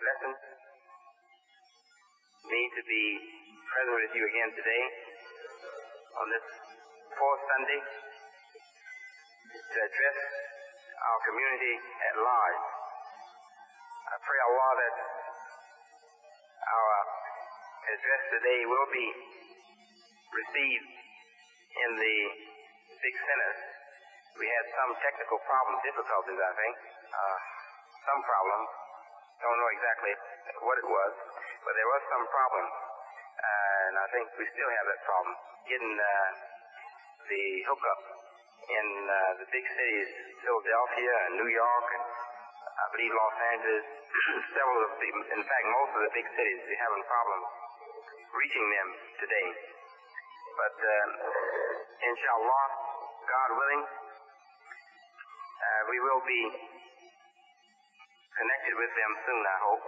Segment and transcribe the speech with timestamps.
[0.00, 0.32] blessing
[2.48, 3.04] me to be
[3.68, 4.84] present with you again today
[6.16, 6.46] on this
[7.20, 7.80] fourth Sunday
[9.60, 10.18] to address
[11.04, 12.64] our community at large.
[14.08, 14.94] I pray Allah that
[16.64, 16.92] our
[17.92, 19.06] address today will be
[20.32, 20.90] received
[21.76, 22.16] in the
[23.04, 23.60] big centers.
[24.40, 26.76] We had some technical problems, difficulties, I think.
[27.04, 27.38] Uh,
[28.08, 28.79] some problems.
[29.40, 30.12] Don't know exactly
[30.60, 31.12] what it was,
[31.64, 32.66] but there was some problem.
[33.40, 35.32] Uh, and I think we still have that problem.
[35.64, 36.28] Getting uh,
[37.24, 38.00] the hookup
[38.68, 40.08] in uh, the big cities,
[40.44, 43.86] Philadelphia and New York, and I believe Los Angeles,
[44.60, 47.48] several of the, in fact, most of the big cities, we're having problems
[48.36, 48.88] reaching them
[49.24, 49.48] today.
[50.60, 51.06] But uh,
[52.12, 52.66] inshallah,
[53.24, 53.82] God willing,
[55.64, 56.42] uh, we will be
[58.40, 59.84] connected with them soon, I hope,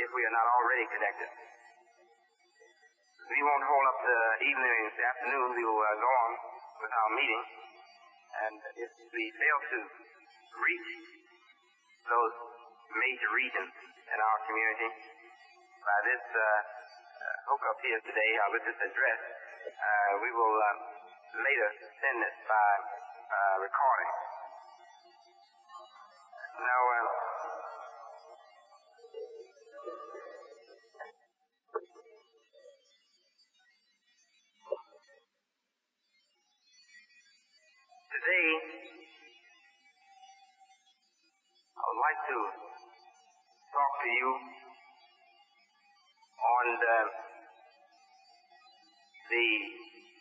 [0.00, 1.30] if we are not already connected.
[3.24, 5.52] We won't hold up the evening this afternoon.
[5.52, 6.32] We will uh, go on
[6.80, 7.44] with our meeting.
[8.34, 9.78] And if we fail to
[10.60, 10.90] reach
[12.08, 12.34] those
[12.96, 13.72] major regions
[14.08, 14.90] in our community
[15.84, 19.20] by this uh, uh, hookup here today, or with this address,
[19.68, 20.68] uh, we will uh,
[21.44, 24.12] later send it by uh, recording.
[26.60, 26.82] Now,
[42.34, 42.42] to
[43.70, 44.30] talk to you
[46.34, 46.98] on the,
[49.30, 49.46] the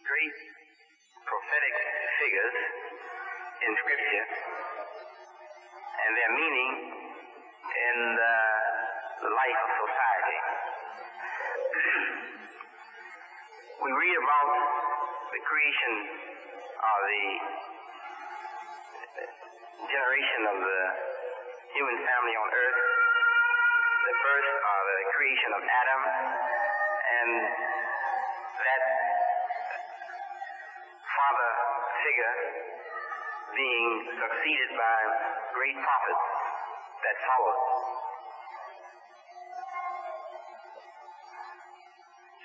[0.06, 0.38] great
[1.26, 1.76] prophetic
[2.22, 2.58] figures
[3.66, 6.72] in Scripture and their meaning
[7.66, 8.38] in the
[9.34, 10.38] life of society.
[13.82, 14.50] we read about
[15.34, 15.94] the creation
[16.78, 17.26] of the
[19.90, 21.23] generation of the
[21.74, 22.80] human family on earth.
[24.06, 27.30] The first are the creation of Adam, and
[28.62, 28.84] that
[31.02, 31.52] father
[32.06, 32.36] figure
[33.58, 33.90] being
[34.22, 34.98] succeeded by
[35.58, 36.26] great prophets
[37.10, 37.62] that followed.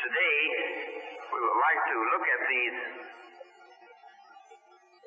[0.08, 0.40] Today,
[1.04, 2.78] we would like to look at these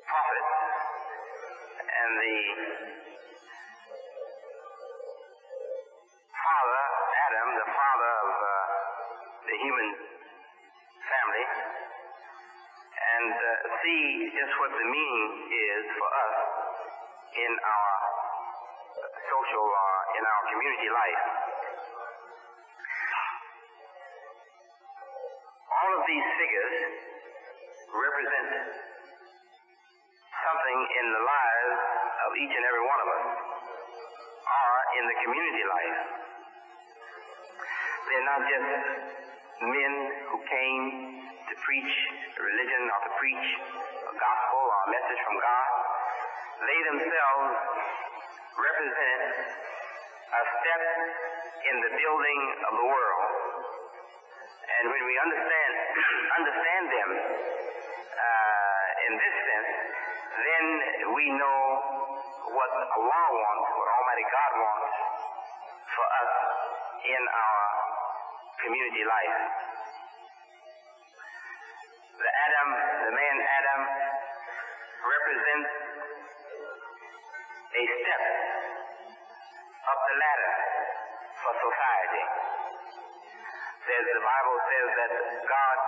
[0.06, 0.52] prophets
[1.90, 3.01] and the
[13.22, 16.36] and uh, see just what the meaning is for us
[17.38, 17.94] in our
[19.30, 21.22] social, uh, in our community life.
[25.70, 26.76] All of these figures
[27.94, 28.50] represent
[30.42, 31.78] something in the lives
[32.26, 33.26] of each and every one of us,
[34.50, 35.98] or in the community life.
[38.02, 38.68] They're not just
[39.62, 39.92] men
[40.26, 41.21] who came
[41.52, 41.92] to preach
[42.40, 43.48] religion or to preach
[44.08, 45.70] a gospel or a message from God.
[46.64, 47.52] They themselves
[48.56, 49.22] represent
[50.32, 50.82] a step
[51.68, 53.24] in the building of the world.
[54.64, 55.72] And when we understand
[56.40, 59.72] understand them uh, in this sense,
[60.32, 60.64] then
[61.12, 61.60] we know
[62.48, 64.92] what Allah wants, what Almighty God wants
[66.00, 66.32] for us
[67.12, 67.60] in our
[68.64, 69.62] community life.
[72.12, 72.68] The Adam,
[73.08, 73.80] the man Adam,
[75.00, 75.70] represents
[77.72, 78.22] a step
[79.88, 80.52] up the ladder
[81.40, 82.24] for society.
[83.88, 85.12] Says the Bible says that
[85.48, 85.78] God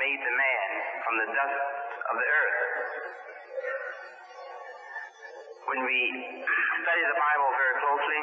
[0.00, 0.68] made the man
[1.04, 1.60] from the dust
[2.08, 2.58] of the earth.
[5.68, 5.98] When we
[6.80, 8.22] study the Bible very closely,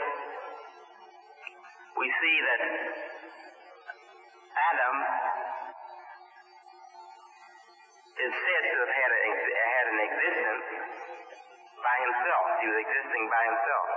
[2.01, 2.61] we see that
[4.57, 4.95] Adam
[8.13, 10.67] is said to have had, a, had an existence
[11.81, 12.45] by himself.
[12.61, 13.89] He was existing by himself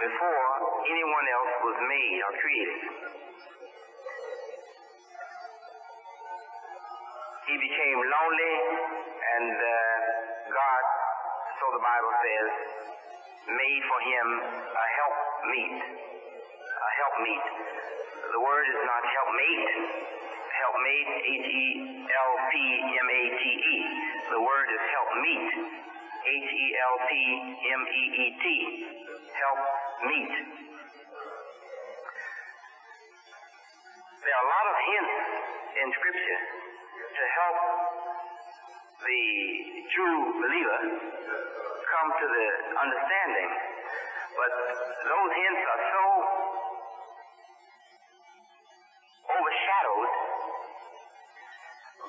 [0.00, 0.44] before
[0.88, 2.80] anyone else was made or created.
[7.50, 8.56] He became lonely,
[9.20, 9.74] and uh,
[10.48, 10.84] God,
[11.58, 12.50] so the Bible says,
[13.50, 15.16] made for him a help
[15.50, 15.76] meet.
[15.84, 17.46] A help meet.
[18.30, 20.29] The word is not helpmate
[20.60, 21.66] help mate, H E
[22.04, 22.54] L P
[23.00, 23.76] M A T E.
[24.28, 27.10] The word is help meet, H E L P
[27.64, 28.44] M E E T.
[29.40, 29.60] Help
[30.04, 30.32] meet.
[34.20, 35.16] There are a lot of hints
[35.80, 36.40] in Scripture
[37.08, 37.58] to help
[39.00, 39.22] the
[39.96, 40.80] true believer
[41.88, 42.46] come to the
[42.84, 43.50] understanding.
[44.36, 44.52] But
[45.08, 46.04] those hints are so
[49.40, 50.29] overshadowed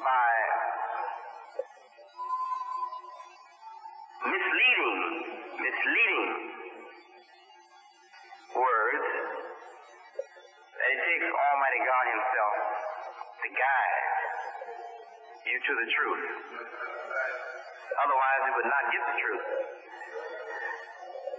[0.02, 0.34] by
[4.26, 5.00] misleading,
[5.62, 6.32] misleading
[8.58, 9.06] words
[10.74, 12.58] that it takes Almighty God Himself
[13.46, 14.06] to guide
[15.46, 16.26] you to the truth.
[18.02, 19.46] Otherwise, we would not get the truth.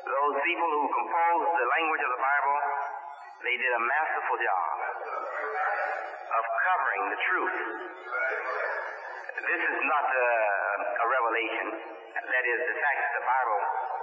[0.07, 2.59] Those people who composed the language of the Bible,
[3.43, 4.75] they did a masterful job
[6.93, 7.57] the truth.
[9.33, 10.29] This is not a,
[10.93, 11.67] a revelation.
[12.13, 13.61] That is, the fact that the Bible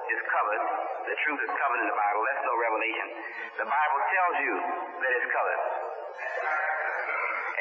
[0.10, 0.64] is covered,
[1.06, 3.08] the truth is covered in the Bible, that's no revelation.
[3.62, 4.54] The Bible tells you
[5.06, 5.62] that it's covered.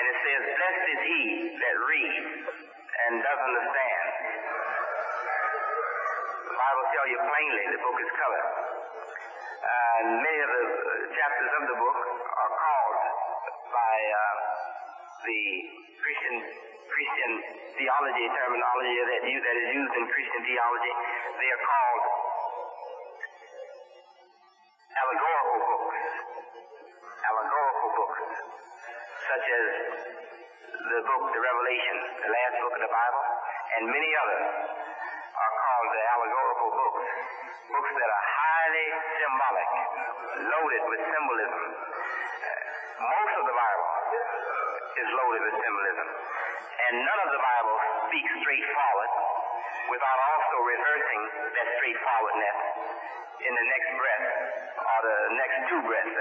[0.01, 1.23] And it says, Blessed is he
[1.61, 4.05] that reads and does understand.
[6.41, 8.49] The Bible tells you plainly the book is covered.
[9.61, 10.89] Uh, many of the uh,
[11.21, 13.01] chapters of the book are called
[13.69, 14.58] by uh,
[15.25, 15.43] the
[15.99, 16.37] Christian
[16.87, 17.33] Christian
[17.75, 20.93] theology terminology that, you, that is used in Christian theology.
[21.43, 22.05] They are called
[24.95, 26.01] allegorical books.
[27.19, 28.23] Allegorical books,
[29.27, 29.67] such as
[30.87, 33.25] the book, the Revelation, the last book of the Bible,
[33.75, 34.45] and many others
[35.35, 37.07] are called the allegorical books.
[37.69, 38.87] Books that are highly
[39.19, 39.71] symbolic,
[40.47, 41.63] loaded with symbolism.
[41.69, 42.63] Uh,
[43.03, 43.89] most of the Bible
[44.99, 46.09] is loaded with symbolism.
[46.79, 47.77] And none of the Bible
[48.11, 49.13] speaks straightforward
[49.95, 51.23] without also reversing
[51.55, 52.59] that straightforwardness
[53.39, 54.27] in the next breath
[54.75, 56.11] or the next two breaths.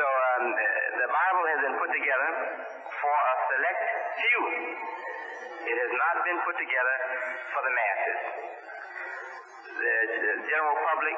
[0.00, 0.44] so um,
[1.04, 2.30] the Bible has been put together
[2.88, 3.84] for a select
[4.16, 4.40] few.
[5.60, 6.96] It has not been put together
[7.52, 8.20] for the masses.
[9.70, 11.16] The, the general public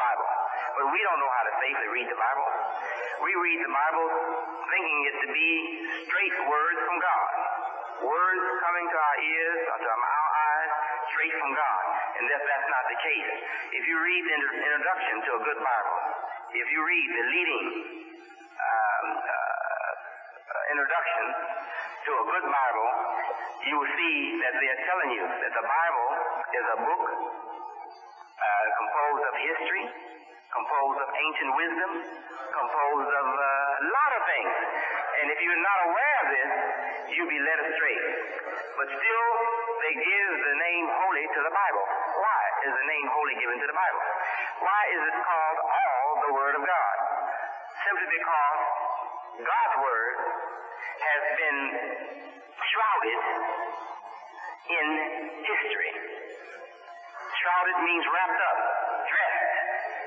[0.00, 0.30] Bible.
[0.80, 2.48] But we don't know how to safely read the Bible.
[3.20, 4.06] We read the Bible
[4.72, 5.50] thinking it to be
[6.08, 7.30] straight words from God.
[8.00, 10.72] Words coming to our ears or to our eyes
[11.12, 11.82] straight from God.
[12.16, 13.30] And that, that's not the case.
[13.76, 15.98] If you read the introduction to a good Bible,
[16.56, 17.66] if you read the leading
[18.56, 21.24] um, uh, introduction
[22.08, 22.88] to a good Bible,
[23.68, 24.16] you will see
[24.48, 26.08] that they are telling you that the Bible
[26.56, 27.04] is a book
[28.80, 29.84] composed of history,
[30.56, 31.90] composed of ancient wisdom,
[32.48, 34.54] composed of a uh, lot of things.
[35.20, 36.50] And if you're not aware of this,
[37.12, 37.98] you'll be led astray.
[38.80, 39.28] But still,
[39.84, 41.84] they give the name holy to the Bible.
[42.16, 44.02] Why is the name holy given to the Bible?
[44.64, 46.96] Why is it called all the Word of God?
[47.84, 48.60] Simply because
[49.44, 50.14] God's Word
[51.00, 51.58] has been
[52.64, 53.20] shrouded
[54.72, 54.86] in
[55.44, 55.92] history.
[57.30, 58.58] Shrouded means wrapped up,
[59.06, 59.54] dressed.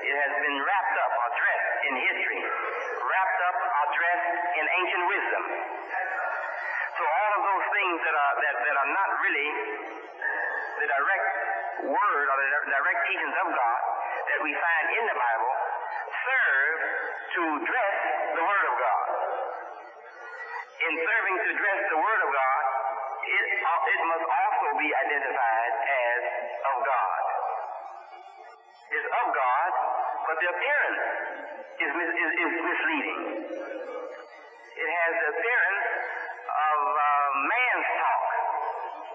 [0.04, 5.04] It has been wrapped up or dressed in history, wrapped up or dressed in ancient
[5.08, 5.42] wisdom.
[6.94, 9.48] So all of those things that are that, that are not really
[10.84, 11.28] the direct
[11.88, 13.80] word or the direct teachings of God
[14.28, 15.52] that we find in the Bible
[16.12, 16.78] serve
[17.34, 17.96] to dress
[18.36, 19.06] the Word of God.
[20.84, 21.23] In 30,
[30.44, 31.04] the appearance
[31.80, 33.20] is, is, is misleading.
[34.76, 35.88] It has the appearance
[36.44, 37.00] of uh,
[37.48, 38.28] man's talk,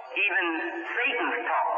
[0.10, 0.46] even
[0.90, 1.74] Satan's talk.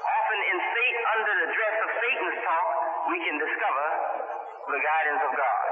[0.00, 2.68] Often in Satan, under the dress of Satan's talk,
[3.12, 3.86] we can discover
[4.72, 5.66] the guidance of God.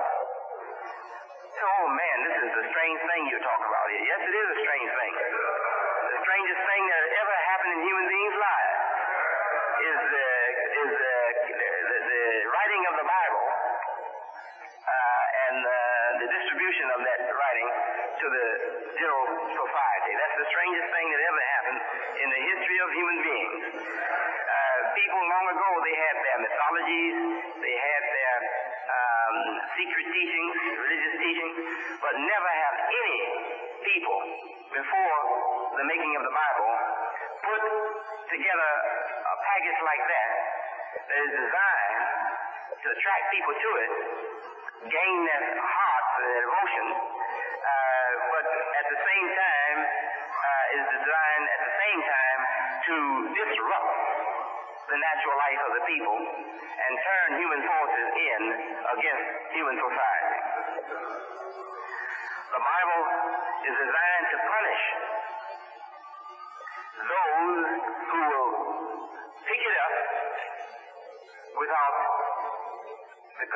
[1.64, 3.84] Oh man, this is a strange thing you talk about.
[3.88, 5.12] Yes, it is a strange thing.
[5.16, 8.76] The strangest thing that ever happened in human beings' lives
[9.80, 10.28] is the
[10.70, 11.16] is the,
[11.60, 13.46] the, the writing of the Bible
[14.80, 15.72] uh, and uh,
[16.24, 17.68] the distribution of that writing
[18.16, 18.46] to the
[18.96, 20.12] general society.
[20.14, 21.80] That's the strangest thing that ever happened
[22.16, 23.62] in the history of human beings.
[23.76, 27.16] Uh, people long ago, they had their mythologies,
[27.60, 28.36] they had their
[28.88, 29.36] um,
[29.74, 31.56] secret teachings, religious teachings,
[31.98, 33.20] but never have any
[33.84, 34.18] people
[34.70, 35.18] before
[35.76, 36.72] the making of the Bible
[37.42, 37.62] put
[38.30, 38.72] together
[39.18, 40.30] a package like that
[41.10, 42.02] that is designed
[42.80, 43.92] to attract people to it,
[44.84, 51.46] gain their heart and their devotion, uh, but at the same time uh, is designed
[51.48, 52.40] at the same time
[52.84, 52.96] to
[53.32, 53.96] disrupt
[54.92, 56.16] the natural life of the people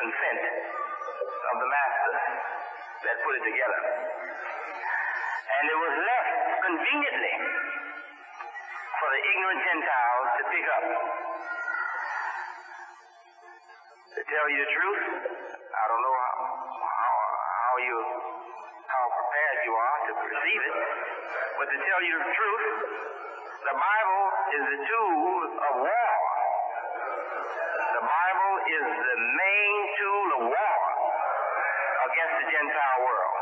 [0.04, 0.40] consent
[1.25, 2.20] of the masters
[3.08, 3.80] that put it together.
[5.49, 7.34] And it was left conveniently
[9.00, 10.84] for the ignorant Gentiles to pick up.
[14.12, 15.04] To tell you the truth,
[15.73, 16.37] I don't know how,
[16.84, 17.16] how,
[17.64, 17.99] how you
[18.84, 20.76] how prepared you are to receive it,
[21.56, 22.66] but to tell you the truth,
[23.64, 26.12] the Bible is the tool of war.
[27.94, 30.78] The Bible is the main tool of war
[32.11, 33.38] against the Gentile world.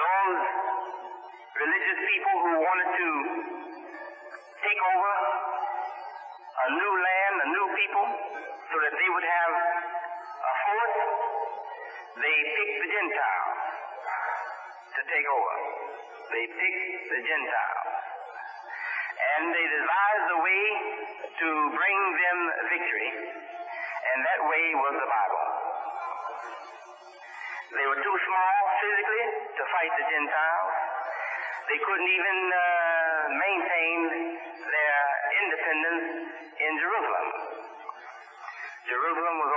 [0.00, 0.42] Those
[1.60, 3.08] religious people who wanted to
[4.66, 5.12] take over
[6.50, 8.06] a new land, a new people,
[8.66, 10.98] so that they would have a force,
[12.18, 13.58] they picked the Gentiles
[14.90, 15.54] to take over.
[16.34, 17.90] They picked the Gentiles.
[19.30, 20.64] And they devised a way
[21.30, 21.48] to
[21.78, 22.38] bring them
[22.74, 25.46] victory, and that way was the Bible.
[27.70, 30.89] They were too small physically to fight the Gentiles.
[31.70, 33.98] They couldn't even uh, maintain
[34.58, 34.98] their
[35.38, 36.06] independence
[36.58, 37.28] in Jerusalem.
[38.90, 39.52] Jerusalem was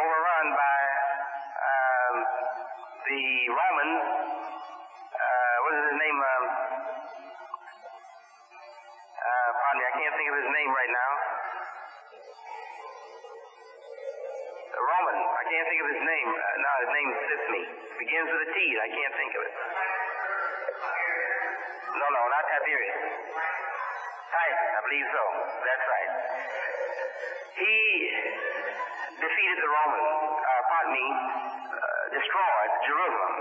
[29.54, 33.34] defeated the Romans, uh, pardon me, uh, destroyed Jerusalem.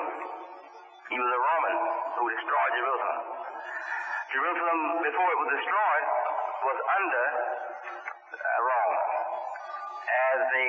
[1.09, 1.77] He was a Roman
[2.21, 3.21] who destroyed Jerusalem.
[4.29, 6.07] Jerusalem, before it was destroyed,
[6.69, 7.25] was under
[8.29, 8.99] uh, Rome
[10.37, 10.69] as a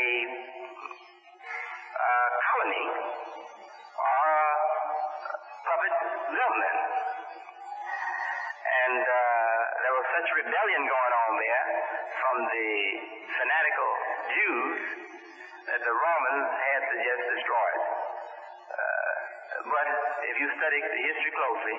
[20.44, 21.78] you study the history closely,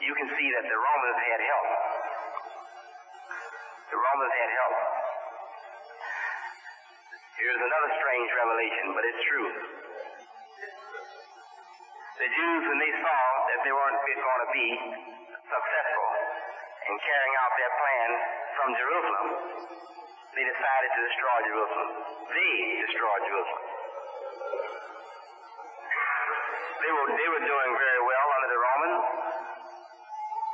[0.00, 1.68] you can see that the Romans had help.
[3.92, 4.76] The Romans had help.
[7.36, 9.48] Here's another strange revelation, but it's true.
[12.16, 13.20] The Jews, when they saw
[13.52, 14.68] that they weren't going to be
[15.44, 16.08] successful
[16.88, 18.08] in carrying out their plan
[18.56, 19.28] from Jerusalem,
[20.32, 21.88] they decided to destroy Jerusalem.
[22.32, 22.52] They
[22.88, 23.77] destroyed Jerusalem.
[26.78, 29.02] They were, they were doing very well under the Romans,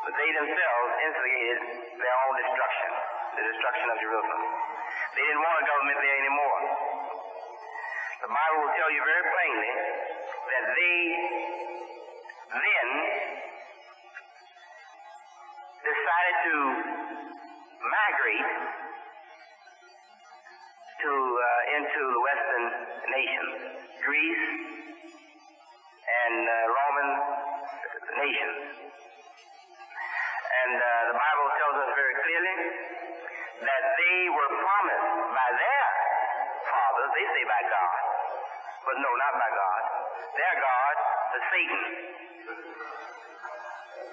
[0.08, 1.58] but they themselves instigated
[2.00, 2.90] their own destruction,
[3.36, 4.42] the destruction of Jerusalem.
[5.20, 6.60] They didn't want a government there anymore.
[8.24, 9.72] The Bible will tell you very plainly
[10.48, 10.98] that they
[12.56, 12.88] then
[15.84, 16.56] decided to
[17.84, 18.50] migrate
[21.04, 22.64] to uh, into the Western
[23.12, 23.52] nations,
[24.08, 24.73] Greece
[26.04, 27.08] and uh, Roman
[28.20, 28.58] nations.
[30.54, 32.56] And uh, the Bible tells us very clearly
[33.64, 35.86] that they were promised by their
[36.68, 38.00] fathers, they say by God,
[38.86, 39.82] but no, not by God.
[40.36, 40.94] Their God,
[41.34, 41.82] the Satan.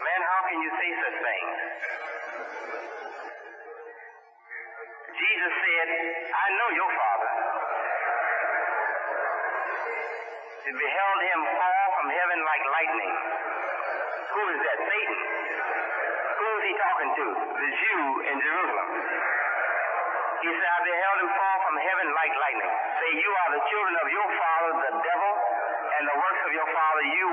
[0.02, 1.56] Man, how can you say such things?
[5.12, 5.88] Jesus said,
[6.34, 7.32] I know your father.
[10.62, 13.14] It beheld him fall from heaven like lightning.
[14.32, 14.80] Who is that?
[14.88, 15.20] Satan.
[16.40, 17.26] Who is he talking to?
[17.60, 18.90] The Jew in Jerusalem.
[20.42, 22.72] He said, I beheld him fall from heaven like lightning.
[22.98, 25.34] Say, you are the children of your father, the devil,
[25.98, 27.26] and the works of your father you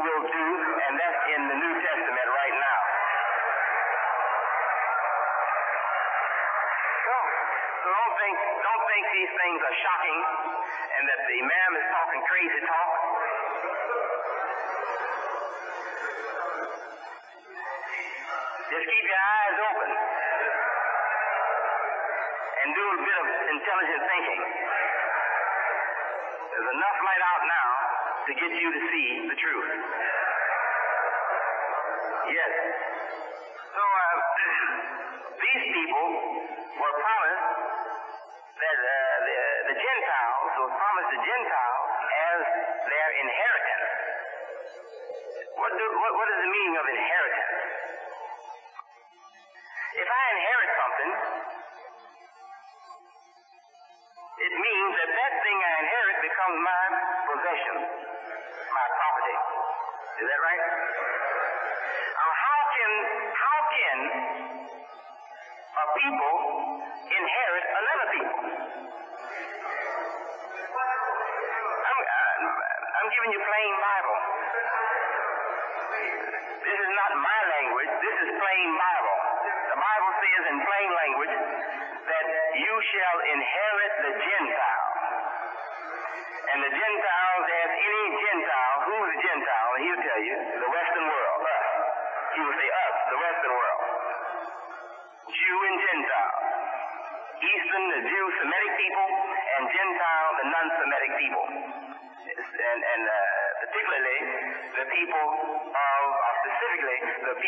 [73.09, 74.18] I'm giving you plain Bible.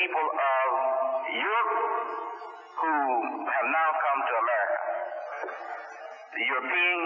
[0.01, 0.69] people of
[1.29, 1.77] Europe
[2.73, 2.95] who
[3.53, 4.81] have now come to America.
[6.41, 7.01] The European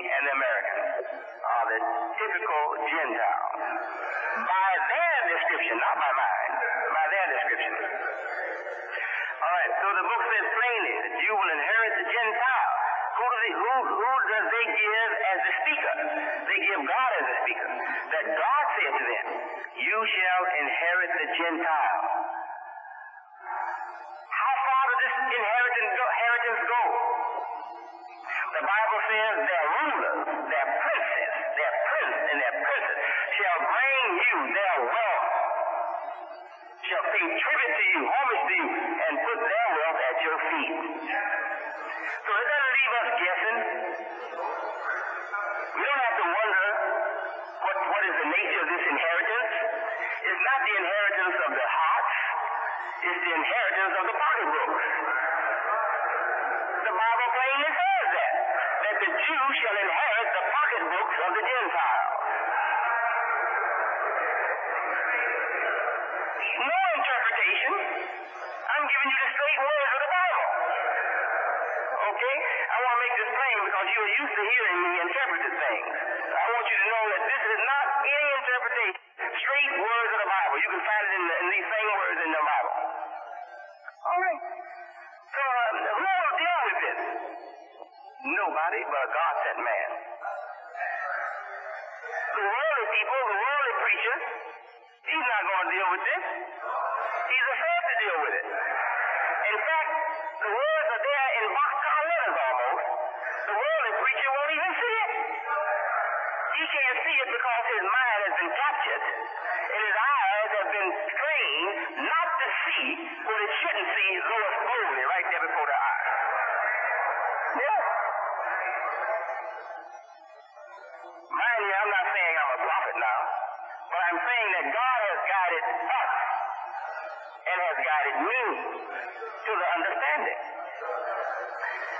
[129.58, 130.40] the understanding.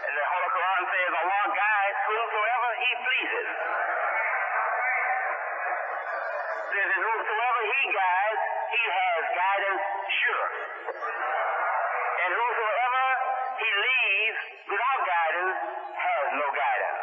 [0.05, 3.49] And the Holy Quran says, Allah guides whosoever He pleases.
[6.75, 8.43] Says, and whomsoever He guides,
[8.75, 10.49] He has guidance sure.
[12.25, 13.05] And whosoever
[13.63, 15.59] He leaves without guidance
[15.95, 16.99] has no guidance.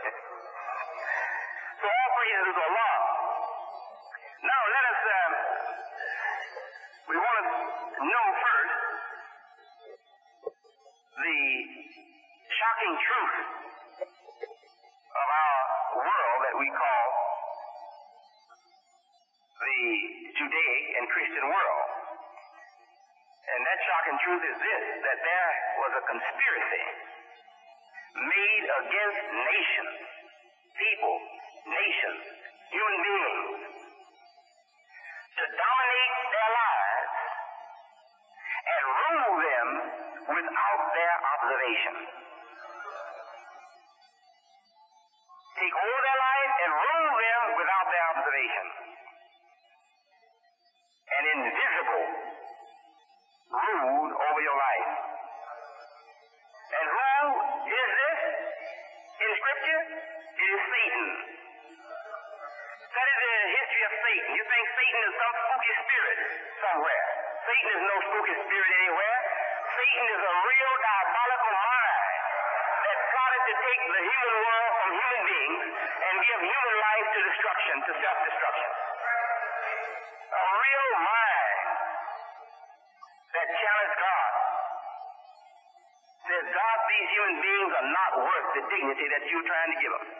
[1.80, 2.89] so all praises to Allah
[20.40, 21.90] Judea and Christian world.
[23.44, 25.52] And that shocking truth is this that there
[25.84, 26.84] was a conspiracy
[28.24, 29.96] made against nations,
[30.80, 31.16] people,
[31.68, 32.24] nations,
[32.72, 33.60] human beings,
[35.28, 37.16] to dominate their lives
[38.64, 39.68] and rule them
[40.40, 42.19] without their observation.
[63.90, 64.30] Satan.
[64.38, 66.18] You think Satan is some spooky spirit
[66.62, 67.02] somewhere.
[67.42, 69.16] Satan is no spooky spirit anywhere.
[69.74, 71.98] Satan is a real diabolical mind
[72.86, 77.18] that plotted to take the human world from human beings and give human life to
[77.26, 78.70] destruction, to self-destruction.
[80.30, 81.58] A real mind
[83.34, 84.30] that challenged God.
[86.30, 89.92] Says, God, these human beings are not worth the dignity that you're trying to give
[89.98, 90.19] them.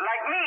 [0.00, 0.44] Like me.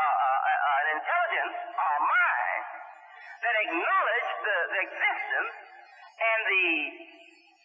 [0.00, 2.64] An intelligence, a mind
[3.40, 5.54] that acknowledge the, the existence
[6.20, 6.70] and the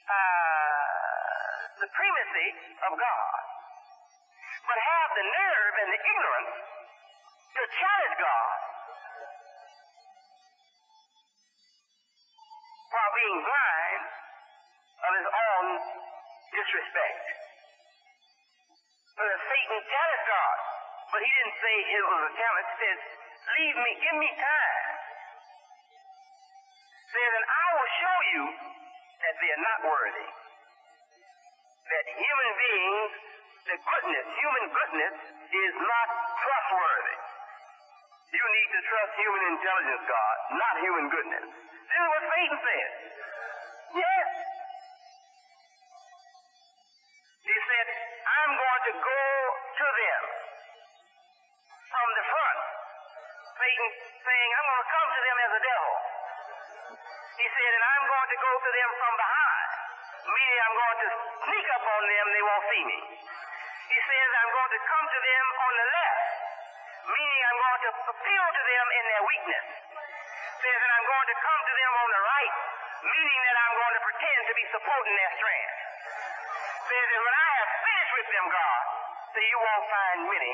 [0.08, 0.86] uh,
[1.80, 2.48] supremacy
[2.88, 3.40] of God,
[4.68, 6.54] but have the nerve and the ignorance
[7.56, 8.58] to challenge God
[12.96, 14.04] while being blind
[15.04, 15.66] of his own
[16.56, 17.26] disrespect.
[19.16, 20.75] But Satan challenged God,
[21.16, 22.68] but he didn't say it was a challenge.
[22.76, 23.00] He says,
[23.56, 24.84] "Leave me, give me time."
[27.08, 28.44] Says, and I will show you
[29.24, 30.28] that they are not worthy.
[31.88, 33.12] That human beings,
[33.64, 35.16] the goodness, human goodness,
[35.56, 37.18] is not trustworthy.
[38.36, 41.48] You need to trust human intelligence, God, not human goodness.
[41.48, 42.92] This is what Satan said.
[44.04, 44.28] Yes.
[47.40, 47.88] He said,
[48.28, 49.24] I'm going to go
[49.64, 50.35] to them
[53.56, 53.88] Satan
[54.20, 55.96] saying, I'm going to come to them as a devil.
[57.40, 59.68] He said, and I'm going to go to them from behind,
[60.28, 63.00] meaning I'm going to sneak up on them, they won't see me.
[63.96, 66.24] He says, I'm going to come to them on the left,
[67.16, 69.66] meaning I'm going to appeal to them in their weakness.
[70.60, 72.56] Says, and I'm going to come to them on the right,
[73.08, 75.76] meaning that I'm going to pretend to be supporting their strength.
[76.92, 78.82] Says, and when I have finished with them, God,
[79.32, 80.54] so you won't find many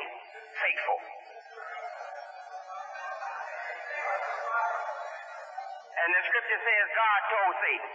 [0.54, 1.00] faithful.
[5.92, 7.92] And the scripture says God told Satan,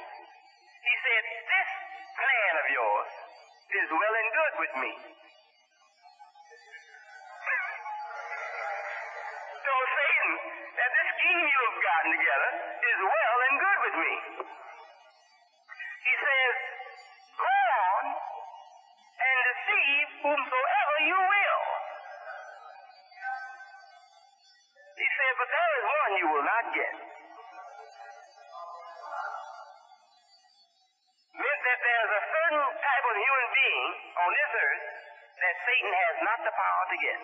[0.84, 1.68] He said, This
[2.12, 3.08] plan of yours
[3.72, 4.92] is well and good with me.
[9.64, 10.32] so Satan,
[10.76, 12.50] that this scheme you have gotten together
[12.84, 14.12] is well and good with me.
[16.04, 16.54] He says,
[17.40, 21.64] Go on and deceive whomsoever you will.
[25.00, 27.05] He said, But there is one you will not get.
[34.16, 34.86] On this earth
[35.36, 37.20] that Satan has not the power to get.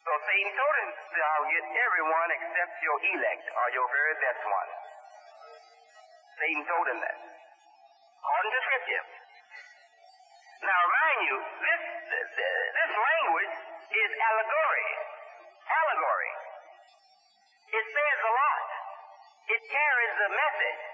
[0.00, 4.70] So Satan told him, I'll get everyone except your elect or your very best one.
[6.38, 7.18] Satan told him that.
[7.20, 9.04] According to Scripture.
[10.60, 13.54] Now, remind you, this, this language
[13.90, 14.90] is allegory.
[15.70, 16.32] Allegory.
[17.70, 18.66] It says a lot.
[19.50, 20.89] It carries a message.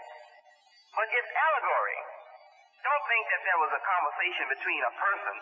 [0.96, 2.00] But it's allegory.
[2.80, 5.36] Don't think that there was a conversation between a person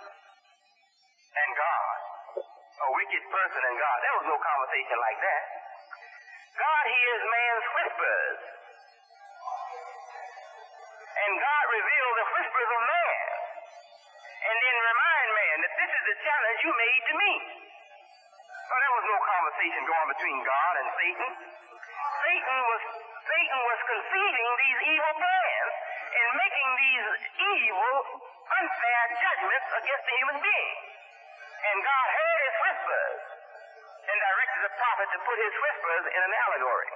[1.34, 1.96] and God.
[2.74, 3.96] A wicked person and God.
[4.02, 5.42] There was no conversation like that.
[6.58, 8.38] God hears man's whispers.
[11.14, 13.26] And God revealed the whispers of man.
[14.44, 17.32] And then remind man that this is the challenge you made to me.
[18.66, 21.30] So there was no conversation going between God and Satan.
[22.26, 22.82] Satan was
[23.24, 25.74] Satan was conceiving these evil plans
[26.12, 27.08] and making these
[27.40, 27.94] evil,
[28.44, 30.78] unfair judgments against the human being.
[31.64, 33.20] And God heard his whispers
[34.04, 36.92] and directed the prophet to put his whispers in an allegory.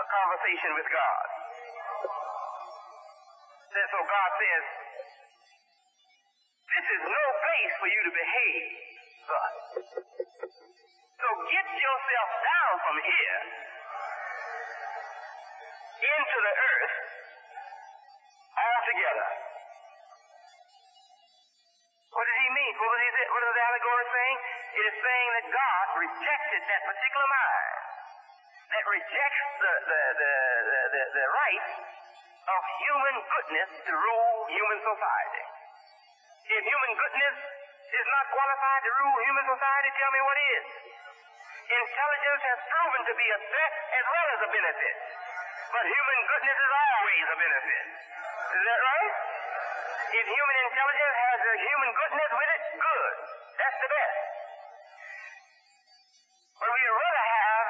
[0.00, 1.26] A conversation with God.
[3.76, 4.64] And So God says,
[6.72, 8.64] this is no place for you to behave
[9.28, 9.56] thus.
[11.20, 13.65] So get yourself down from here
[15.96, 16.96] into the earth
[18.56, 19.28] altogether.
[22.16, 22.72] What does he mean?
[22.80, 24.38] What, he, what is the allegory saying?
[24.76, 27.76] It is saying that God rejected that particular mind
[28.66, 30.32] that rejects the, the, the,
[30.66, 31.68] the, the, the right
[32.46, 35.44] of human goodness to rule human society.
[36.46, 37.36] If human goodness
[37.86, 40.66] is not qualified to rule human society, tell me what is.
[41.66, 44.96] Intelligence has proven to be a threat as well as a benefit.
[45.76, 47.84] But human goodness is always a benefit.
[48.48, 49.12] Is that right?
[50.08, 53.12] If human intelligence has a human goodness with it, good.
[53.60, 54.16] That's the best.
[56.56, 57.68] But we'd rather have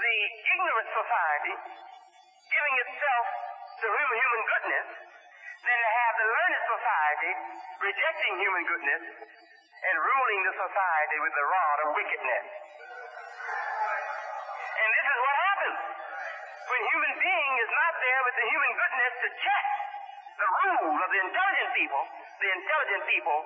[0.00, 3.26] the ignorant society giving itself
[3.84, 7.32] to human goodness than to have the learned society
[7.84, 12.61] rejecting human goodness and ruling the society with the rod of wickedness.
[16.72, 19.66] When human being is not there with the human goodness to check
[20.40, 22.02] the rule of the intelligent people.
[22.40, 23.38] The intelligent people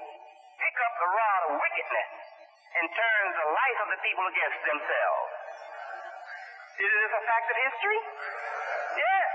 [0.62, 2.10] pick up the rod of wickedness
[2.78, 5.30] and turn the life of the people against themselves.
[6.78, 8.00] Is this a fact of history?
[8.94, 9.30] Yes.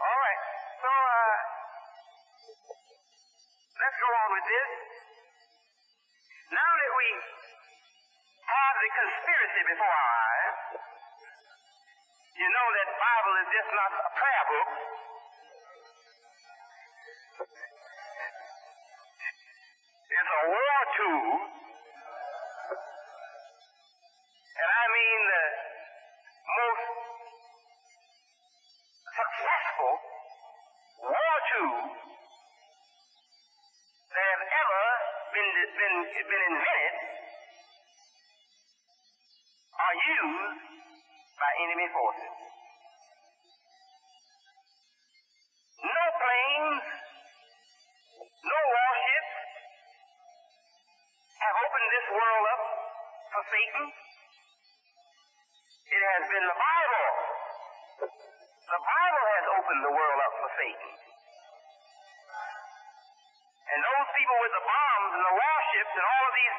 [0.00, 0.42] All right.
[0.78, 1.36] So, uh,
[3.76, 4.70] let's go on with this.
[6.48, 7.08] Now that we
[8.56, 10.47] have the conspiracy before our eyes,
[12.38, 14.70] you know that Bible is just not a prayer book.
[20.06, 21.30] It's a war tool.
[24.54, 25.44] And I mean the
[26.46, 26.86] most
[29.18, 29.94] successful
[31.10, 31.78] war tool
[34.14, 34.84] that have ever
[35.34, 36.87] been, been, been invented
[45.78, 46.84] No planes,
[48.42, 49.34] no warships
[51.38, 52.62] have opened this world up
[53.30, 53.84] for Satan.
[55.88, 57.06] It has been the Bible.
[58.68, 60.90] The Bible has opened the world up for Satan.
[63.68, 66.58] And those people with the bombs and the warships and all of these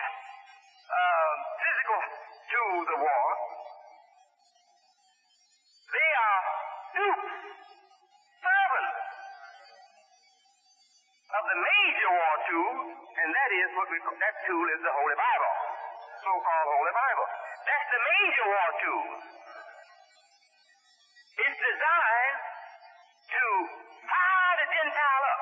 [14.50, 15.54] tool is the Holy Bible,
[16.26, 17.28] so-called Holy Bible.
[17.70, 19.10] That's the major war tool.
[21.38, 22.40] It's designed
[23.30, 23.44] to
[24.10, 25.42] fire the Gentile up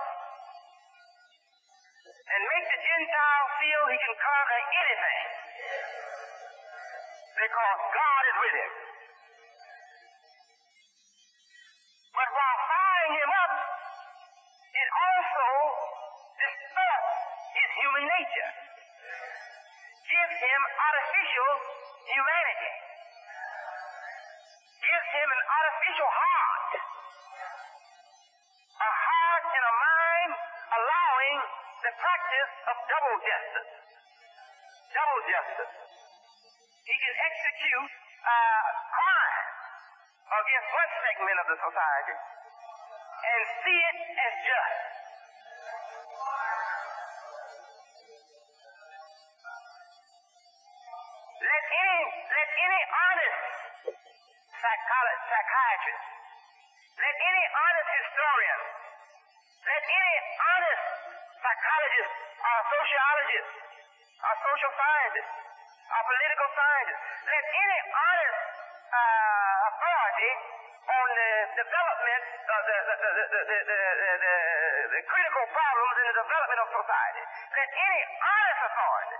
[2.19, 5.23] and make the Gentile feel he can conquer anything
[7.31, 8.71] because God is with him.
[33.17, 33.71] Double justice.
[34.93, 35.73] Double justice.
[36.85, 39.45] He can execute uh, crime
[40.37, 44.77] against one segment of the society and see it as just.
[51.41, 53.41] Let any, let any honest
[54.61, 56.05] psychiatrist,
[57.01, 58.61] let any honest historian,
[59.65, 60.85] let any honest
[61.41, 63.55] psychologist or sociologists,
[64.21, 65.35] our social scientists,
[65.87, 67.03] our political scientists.
[67.25, 68.41] Let any honest
[68.87, 70.31] uh, authority
[70.87, 73.79] on the development of the, the, the, the, the,
[74.17, 74.35] the,
[74.87, 77.21] the critical problems in the development of society.
[77.51, 79.17] Let any honest authority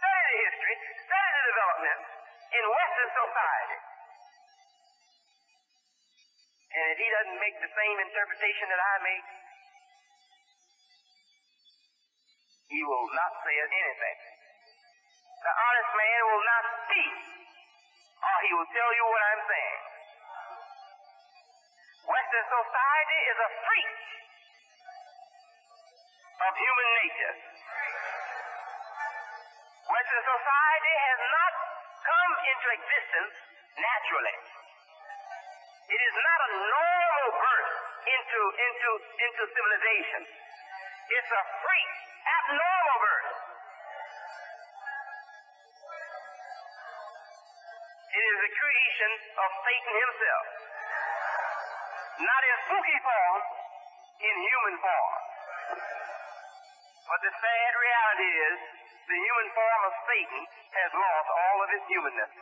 [0.00, 2.00] study the history, study the development
[2.50, 3.78] in Western society.
[6.70, 9.26] And if he doesn't make the same interpretation that I make,
[12.70, 14.18] he will not say anything.
[15.42, 17.14] The honest man will not speak,
[18.22, 19.80] or he will tell you what I'm saying.
[22.06, 23.94] Western society is a freak
[26.40, 27.36] of human nature.
[29.90, 31.52] Western society has not
[32.06, 33.34] come into existence
[33.82, 34.36] naturally.
[35.90, 37.72] It is not a normal birth
[38.06, 38.90] into, into,
[39.26, 40.22] into civilization.
[41.10, 41.92] It's a freak,
[42.22, 43.30] abnormal birth.
[48.14, 49.10] It is a creation
[49.42, 50.46] of Satan himself.
[52.22, 53.42] Not in spooky form,
[54.22, 55.14] in human form.
[57.10, 58.58] But the sad reality is,
[59.10, 62.32] the human form of Satan has lost all of its humanness.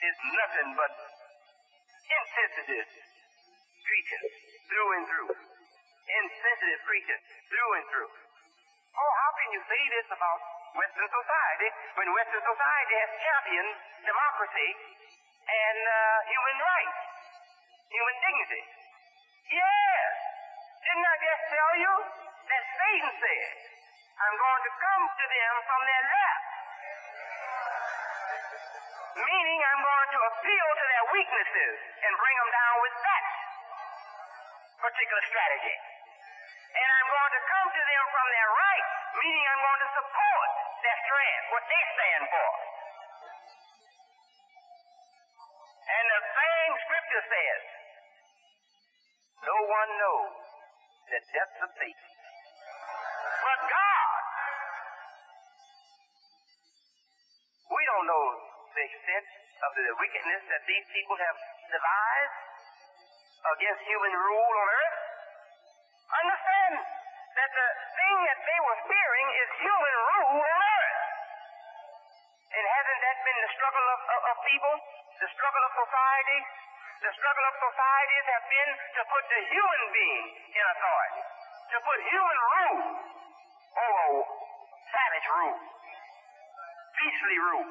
[0.00, 0.92] It's nothing but
[2.08, 2.88] insensitive
[3.84, 4.24] creature
[4.64, 5.49] through and through.
[6.10, 8.10] Insensitive creature through and through.
[8.10, 10.40] Oh, how can you say this about
[10.74, 14.70] Western society when Western society has championed democracy
[15.46, 15.94] and uh,
[16.26, 16.98] human rights,
[17.94, 18.62] human dignity?
[19.54, 20.10] Yes.
[20.82, 21.92] Didn't I just tell you
[22.50, 23.50] that Satan said,
[24.18, 26.46] I'm going to come to them from their left?
[29.20, 33.24] Meaning I'm going to appeal to their weaknesses and bring them down with that
[34.80, 35.89] particular strategy.
[36.70, 38.86] And I'm going to come to them from their right,
[39.18, 40.48] meaning I'm going to support
[40.86, 42.50] their strand, what they stand for.
[45.90, 47.60] And the same scripture says,
[49.40, 50.34] no one knows
[51.10, 52.10] the depths of Satan.
[53.40, 54.08] But God.
[57.70, 58.26] We don't know
[58.78, 59.26] the extent
[59.66, 62.38] of the wickedness that these people have devised
[63.58, 65.09] against human rule on earth.
[66.10, 66.74] Understand
[67.38, 71.00] that the thing that they were fearing is human rule on earth.
[72.50, 74.74] And hasn't that been the struggle of, of, of people?
[75.22, 76.38] The struggle of society?
[77.00, 81.22] The struggle of societies have been to put the human being in authority,
[81.72, 82.82] to put human rule
[83.70, 84.04] over
[84.90, 85.58] savage rule,
[86.98, 87.68] beastly rule,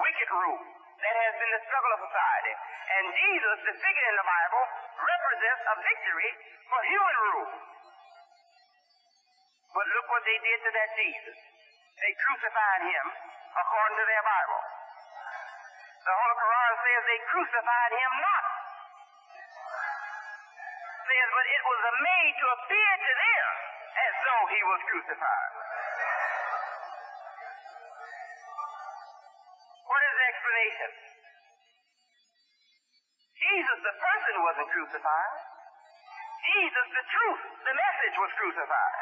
[0.00, 0.75] wicked rule.
[0.96, 2.54] That has been the struggle of society.
[2.96, 4.64] And Jesus, the figure in the Bible,
[4.96, 6.30] represents a victory
[6.72, 7.50] for human rule.
[9.76, 11.38] But look what they did to that Jesus.
[12.00, 13.04] They crucified him
[13.56, 14.62] according to their Bible.
[16.06, 18.44] The Holy Quran says they crucified him not.
[21.06, 23.46] Says, but it was made to appear to them
[23.96, 25.65] as though he was crucified.
[30.26, 30.90] Explanation?
[33.36, 35.34] Jesus, the person, wasn't crucified.
[36.46, 38.96] Jesus, the truth, the message was crucified.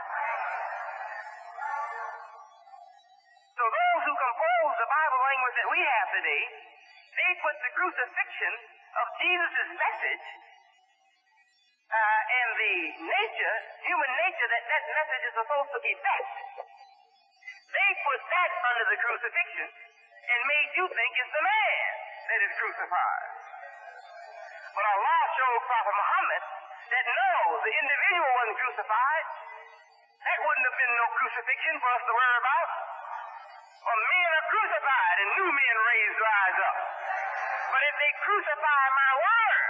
[3.54, 6.44] So those who compose the Bible language that we have today,
[7.14, 8.52] they put the crucifixion
[8.98, 10.26] of Jesus' message
[11.94, 13.56] uh, and the nature,
[13.86, 16.32] human nature that that message is supposed to effect.
[17.70, 19.83] They put that under the crucifixion
[20.24, 21.88] and made you think it's the man
[22.32, 23.28] that is crucified.
[24.74, 26.42] But Allah showed Prophet Muhammad
[26.90, 29.26] that no, the individual wasn't crucified.
[30.24, 32.70] That wouldn't have been no crucifixion for us to worry about.
[33.84, 36.78] For men are crucified and new men raised rise up.
[37.70, 39.62] But if they crucify my word,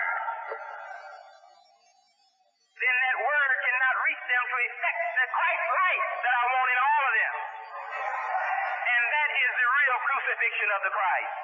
[2.79, 6.64] then that word cannot reach them to effect the Christ life that I want
[9.95, 11.35] real crucifixion of the Christ.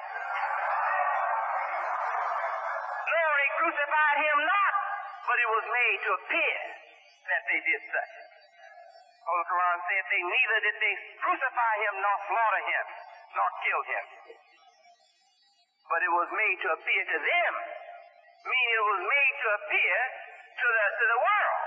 [3.07, 4.73] No, they crucified him not,
[5.23, 6.57] but it was made to appear
[7.31, 8.15] that they did such.
[9.23, 12.85] Holy Quran said they neither did they crucify him nor slaughter him
[13.39, 14.05] nor kill him.
[15.87, 17.53] but it was made to appear to them.
[18.47, 19.95] Meaning it was made to appear
[20.59, 21.63] to the, to the world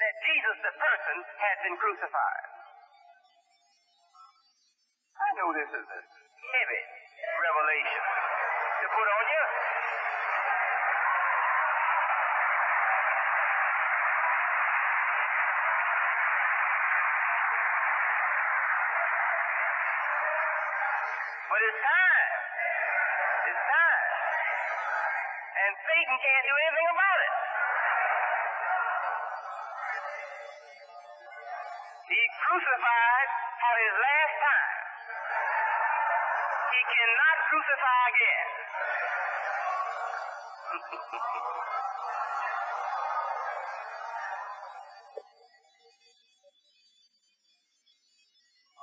[0.00, 2.53] that Jesus the person had been crucified.
[5.14, 6.82] I know this is a heavy
[7.38, 8.02] revelation
[8.82, 9.44] to put on you.
[21.46, 22.30] But it's time.
[23.54, 24.02] It's time.
[25.62, 27.34] And Satan can't do anything about it.
[32.10, 33.28] He crucified
[33.62, 34.13] for his last
[36.94, 38.46] cannot crucify again.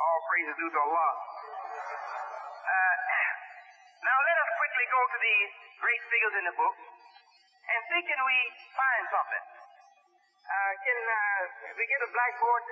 [0.01, 1.11] All praise is due to Allah.
[2.67, 2.95] Uh,
[4.01, 8.19] now let us quickly go to these great figures in the book and see can
[8.27, 8.37] we
[8.75, 9.45] find something.
[10.51, 11.41] Uh, can uh,
[11.79, 12.63] we get a blackboard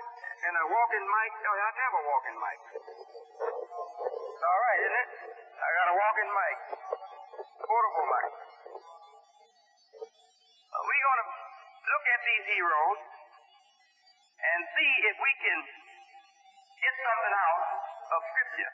[0.43, 1.31] and a walking mic?
[1.47, 2.59] Oh, I have a walking mic.
[3.39, 5.28] It's all right, isn't it?
[5.59, 6.57] I got a walking mic,
[7.59, 8.31] portable mic.
[10.71, 11.27] Uh, we're going to
[11.83, 12.99] look at these heroes
[14.39, 15.59] and see if we can
[16.79, 17.63] get something out
[18.07, 18.71] of Scripture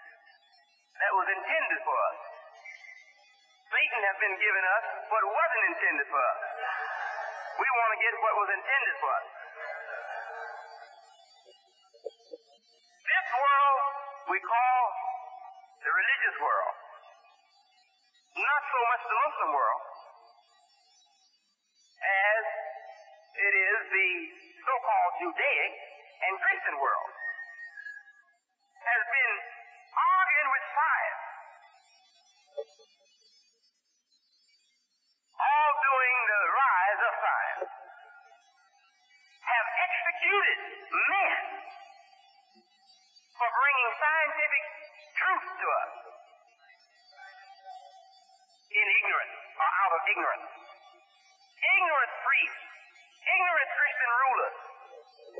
[1.01, 2.19] that was intended for us.
[3.65, 6.39] Satan has been given us what wasn't intended for us.
[7.57, 9.27] We want to get what was intended for us.
[13.09, 13.81] This world
[14.29, 15.04] we call
[15.85, 16.75] the religious world.
[18.41, 19.85] Not so much the Muslim world
[22.01, 22.43] as
[23.37, 24.09] it is the
[24.65, 25.73] so-called Judaic
[26.25, 27.09] and Christian world
[28.81, 29.33] has been
[29.93, 31.23] arguing with science.
[35.37, 37.69] All during the rise of science
[39.37, 40.74] have executed
[49.85, 50.49] out of ignorance.
[51.61, 52.65] Ignorant priests,
[53.21, 54.57] ignorant Christian rulers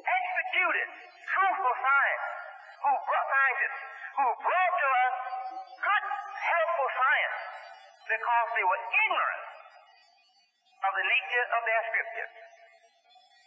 [0.05, 0.87] executed
[1.33, 2.25] truthful science
[2.85, 3.81] who brought scientists
[4.15, 5.15] who brought to us
[5.81, 6.05] good,
[6.45, 7.39] helpful science
[8.05, 9.43] because they were ignorant
[10.85, 12.33] of the nature of their scriptures.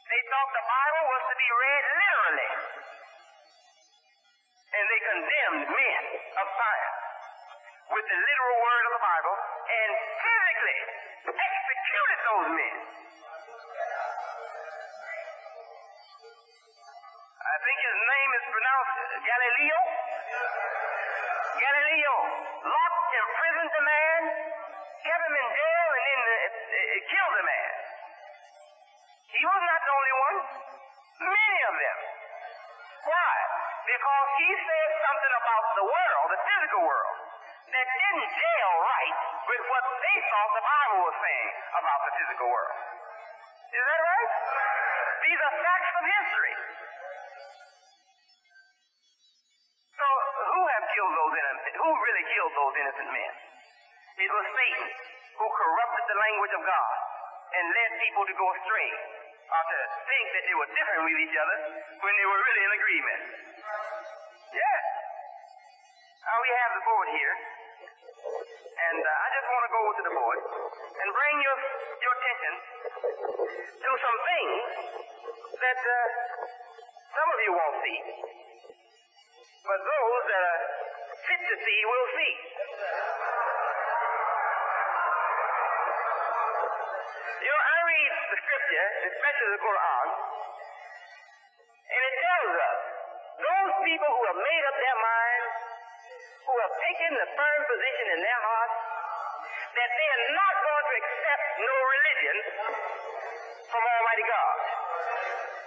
[0.02, 2.50] They thought the Bible was to be read literally.
[4.68, 6.02] And they condemned men
[6.42, 7.07] of science
[7.88, 10.78] with the literal word of the Bible and physically
[11.24, 12.76] executed those men.
[17.48, 19.78] I think his name is pronounced Galileo.
[21.58, 22.16] Galileo
[22.68, 24.20] locked, imprisoned the man,
[25.00, 27.72] kept him in jail, and then uh, uh, killed the man.
[29.32, 30.36] He was not the only one.
[31.24, 31.98] Many of them.
[33.08, 33.32] Why?
[33.88, 37.27] Because he said something about the world, the physical world,
[37.68, 42.48] that didn't gel right with what they thought the Bible was saying about the physical
[42.48, 42.78] world.
[43.68, 44.30] Is that right?
[45.28, 46.54] These are facts from history.
[49.98, 51.74] So who have killed those innocent?
[51.76, 53.32] Who really killed those innocent men?
[54.18, 54.88] It was Satan
[55.38, 56.94] who corrupted the language of God
[57.54, 58.90] and led people to go astray
[59.48, 61.56] or to think that they were different with each other
[62.02, 63.22] when they were really in agreement.
[64.52, 64.82] Yes.
[66.28, 67.34] Now we have the board here,
[68.18, 71.56] and uh, I just want to go over to the board and bring your
[72.02, 72.54] your attention
[73.78, 74.62] to some things
[75.58, 75.96] that uh,
[77.14, 77.98] some of you won't see,
[79.66, 80.62] but those that are
[81.26, 82.34] fit to see will see.
[87.38, 90.06] You know, I read the scripture, especially the Quran,
[91.86, 92.78] and it tells us
[93.38, 95.47] those people who have made up their minds,
[96.48, 98.76] who have taken the firm position in their hearts
[99.76, 102.36] that they are not going to accept no religion
[103.68, 104.56] from Almighty God.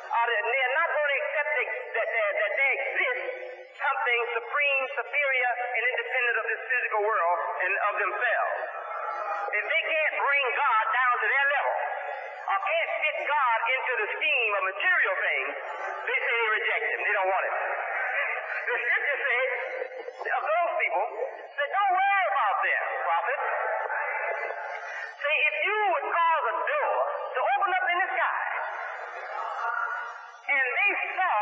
[0.10, 1.70] Or that they are not going to accept that,
[2.02, 3.30] that, that, there exists
[3.78, 8.54] something supreme, superior, and independent of this physical world and of themselves.
[9.54, 11.76] If they can't bring God down to their level,
[12.52, 15.54] or can't fit God into the scheme of material things,
[16.10, 17.00] they say they reject Him.
[17.06, 17.56] They don't want Him.
[18.62, 21.06] The scripture says of those people
[21.58, 23.40] that don't worry about them, prophet.
[25.18, 26.96] Say, if you would cause a door
[27.34, 28.42] to open up in the sky,
[30.54, 31.38] and they saw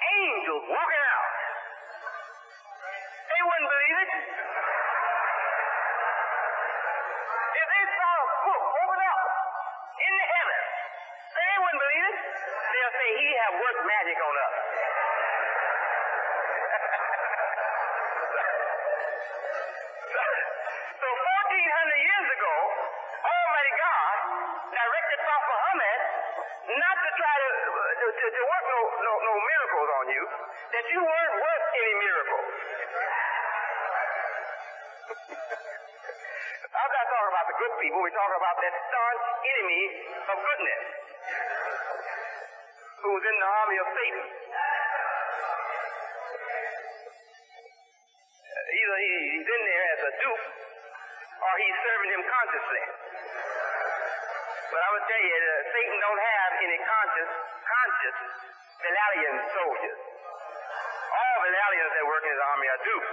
[0.00, 1.28] angels walking out,
[3.28, 4.12] they wouldn't believe it.
[7.52, 9.20] If they saw a book open up
[10.00, 10.68] in the heavens,
[11.36, 12.18] they wouldn't believe it.
[12.48, 14.87] They'll say, He have worked magic on us.
[26.78, 27.50] Not to try to,
[27.98, 30.22] to, to, to work no, no, no miracles on you,
[30.72, 32.48] that you weren't worth any miracles.
[36.68, 37.98] I'm not talking about the good people.
[37.98, 39.82] We're talking about that staunch enemy
[40.30, 40.82] of goodness
[43.02, 44.24] who's in the army of Satan.
[48.68, 50.46] Either he, he's in there as a dupe
[51.38, 52.97] or he's serving him consciously.
[54.68, 57.30] But I would tell you, uh, Satan don't have any conscious,
[57.64, 58.16] conscious
[58.84, 60.00] Belialian soldiers.
[61.08, 63.12] All Belialians that work in his army are dupes.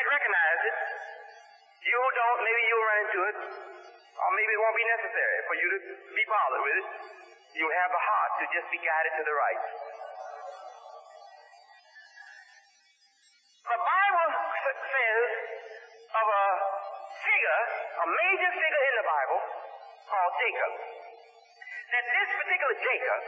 [0.00, 0.76] Might recognize it.
[1.84, 3.36] You don't, maybe you'll run into it.
[4.16, 5.78] Or maybe it won't be necessary for you to
[6.16, 6.88] be bothered with it.
[7.60, 9.62] You have a heart to just be guided to the right.
[13.68, 14.28] The Bible
[14.64, 15.28] says
[16.16, 16.44] of a
[17.20, 17.60] figure,
[18.00, 19.40] a major figure in the Bible,
[20.08, 20.72] called Jacob,
[21.92, 23.20] that this particular Jacob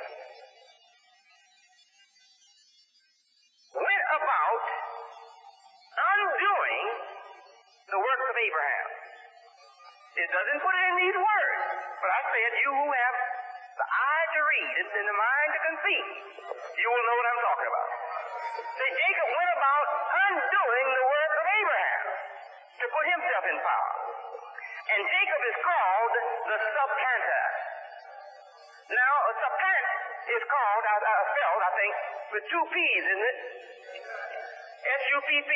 [10.12, 11.60] It doesn't put it in these words,
[12.04, 13.16] but I said, you who have
[13.80, 16.08] the eye to read and the mind to conceive,
[16.76, 17.88] you will know what I'm talking about.
[18.76, 22.02] That Jacob went about undoing the work of Abraham
[22.76, 23.92] to put himself in power.
[24.92, 26.12] And Jacob is called
[26.44, 27.44] the supplanter.
[28.92, 29.86] Now, a supplant
[30.28, 31.94] is called, uh, uh, spelled, I think,
[32.36, 33.38] with two P's, isn't it?
[34.92, 35.52] S-U-P-P,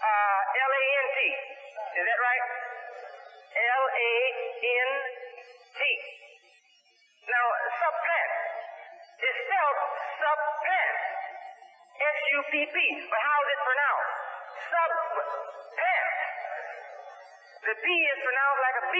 [0.00, 1.18] uh, L-A-N-T.
[2.00, 2.69] Is that right?
[3.50, 5.00] L-A-N-T.
[7.26, 7.46] Now,
[7.82, 8.32] supplant
[9.20, 9.80] is spelled
[10.22, 10.98] supplant.
[12.00, 12.76] S-U-P-P.
[13.10, 14.14] But how is it pronounced?
[14.70, 15.40] Supplant.
[17.60, 18.96] The P is pronounced like a B.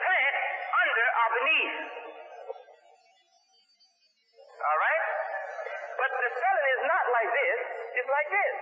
[0.00, 0.36] plant
[0.72, 1.76] under or beneath.
[4.62, 5.04] All right?
[5.98, 7.58] But the spelling is not like this.
[8.00, 8.54] It's like this.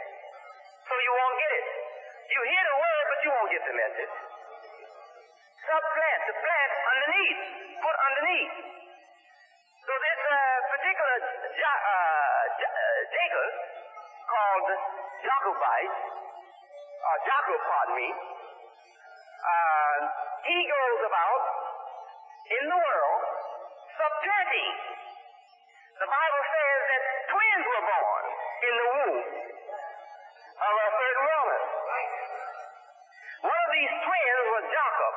[0.89, 1.67] So you won't get it.
[2.31, 4.15] You hear the word, but you won't get the message.
[5.61, 7.41] Supplant, to plant underneath,
[7.79, 8.55] put underneath.
[9.87, 11.17] So this uh, particular
[11.59, 13.51] ja- uh, ja- uh, Jacob,
[14.31, 14.69] called
[15.21, 15.97] Jacobite,
[17.01, 18.09] or Jacob, pardon me,
[19.41, 19.97] uh,
[20.47, 21.43] he goes about
[22.51, 23.23] in the world
[23.97, 24.73] supplanting.
[26.01, 28.25] The Bible says that twins were born
[28.61, 29.21] in the womb
[30.61, 31.61] of a certain woman.
[33.41, 35.15] One of these twins was Jacob.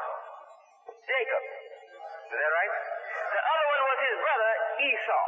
[1.04, 1.44] Jacob.
[1.44, 2.74] Is that right?
[3.34, 4.52] The other one was his brother
[4.84, 5.28] Esau.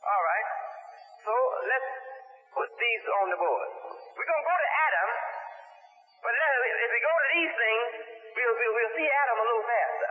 [0.00, 0.48] All right.
[1.26, 1.32] So
[1.70, 1.90] let's
[2.54, 3.68] put these on the board.
[4.14, 5.10] We're going to go to Adam,
[6.20, 7.88] but if we go to these things,
[8.36, 10.10] we'll, we'll, we'll see Adam a little faster.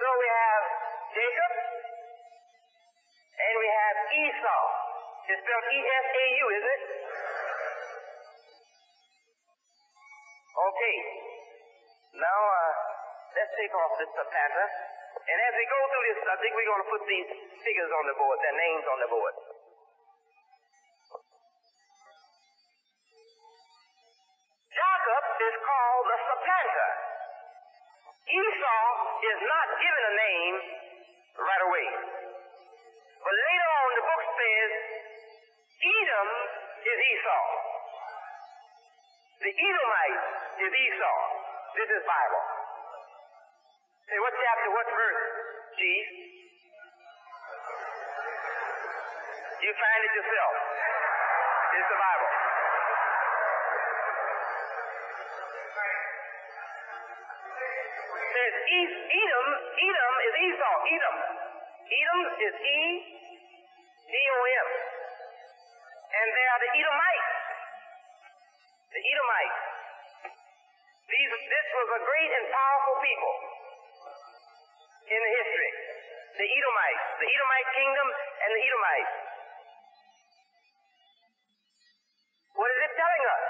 [0.00, 0.64] So we have
[1.16, 1.52] Jacob,
[3.40, 4.64] and we have Esau.
[5.30, 6.82] It's spelled E-S-A-U, is it?
[10.50, 10.96] Okay.
[12.18, 12.72] Now, uh,
[13.38, 14.66] let's take off this supplanter.
[15.20, 17.30] And as we go through this subject, we're going to put these
[17.62, 19.34] figures on the board, their names on the board.
[28.30, 28.84] Esau
[29.26, 30.56] is not given a name
[31.34, 31.88] right away.
[33.20, 34.70] But later on, the book says
[35.82, 36.28] Edom
[36.86, 37.44] is Esau.
[39.40, 40.24] The Edomite
[40.62, 41.18] is Esau.
[41.74, 42.44] This is Bible.
[44.10, 45.22] Say, what chapter, what verse,
[45.78, 46.06] Chief?
[49.60, 50.54] You find it yourself.
[51.76, 52.49] It's the Bible.
[58.50, 59.46] Says E- Edom,
[59.78, 60.76] Edom is Esau.
[60.90, 61.16] Edom.
[61.86, 62.82] Edom is E
[64.10, 64.68] D O M.
[66.10, 67.30] And they are the Edomites.
[68.90, 69.60] The Edomites.
[71.06, 73.34] These, this was a great and powerful people
[75.14, 75.72] in history.
[76.42, 79.14] The Edomites, the Edomite kingdom and the Edomites.
[82.58, 83.44] What is it telling us?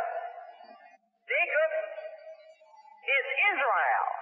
[1.24, 1.70] Jacob
[3.09, 3.26] is
[3.57, 4.07] Israel.
[4.12, 4.19] Is